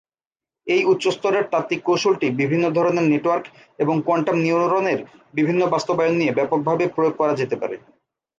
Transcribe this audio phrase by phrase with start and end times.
[0.67, 3.45] এই উচ্চ-স্তরের তাত্ত্বিক কৌশলটি বিভিন্ন ধরনের নেটওয়ার্ক
[3.79, 4.99] এবং কোয়ান্টাম নিউরনের
[5.33, 7.75] বিভিন্ন বাস্তবায়ন নিয়ে ব্যাপকভাবে প্রয়োগ করা যেতে পারে।